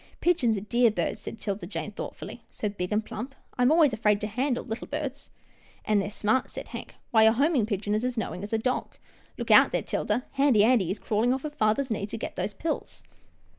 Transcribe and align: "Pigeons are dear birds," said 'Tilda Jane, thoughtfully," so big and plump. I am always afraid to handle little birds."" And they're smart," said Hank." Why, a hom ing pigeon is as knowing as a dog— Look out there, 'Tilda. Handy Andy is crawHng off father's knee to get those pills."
"Pigeons 0.19 0.57
are 0.57 0.61
dear 0.61 0.89
birds," 0.89 1.21
said 1.21 1.39
'Tilda 1.39 1.67
Jane, 1.67 1.91
thoughtfully," 1.91 2.41
so 2.49 2.67
big 2.67 2.91
and 2.91 3.05
plump. 3.05 3.35
I 3.55 3.61
am 3.61 3.71
always 3.71 3.93
afraid 3.93 4.19
to 4.21 4.25
handle 4.25 4.63
little 4.63 4.87
birds."" 4.87 5.29
And 5.85 6.01
they're 6.01 6.09
smart," 6.09 6.49
said 6.49 6.69
Hank." 6.69 6.95
Why, 7.11 7.21
a 7.25 7.31
hom 7.31 7.55
ing 7.55 7.67
pigeon 7.67 7.93
is 7.93 8.03
as 8.03 8.17
knowing 8.17 8.41
as 8.41 8.51
a 8.51 8.57
dog— 8.57 8.97
Look 9.37 9.51
out 9.51 9.71
there, 9.71 9.83
'Tilda. 9.83 10.25
Handy 10.31 10.63
Andy 10.63 10.89
is 10.89 10.97
crawHng 10.99 11.35
off 11.35 11.53
father's 11.53 11.91
knee 11.91 12.07
to 12.07 12.17
get 12.17 12.35
those 12.35 12.55
pills." 12.55 13.03